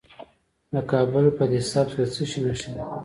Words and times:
د 0.73 0.75
کابل 0.91 1.25
په 1.37 1.43
ده 1.51 1.59
سبز 1.71 1.91
کې 1.95 2.03
د 2.05 2.11
څه 2.13 2.23
شي 2.29 2.39
نښې 2.45 2.69
دي؟ 2.75 2.81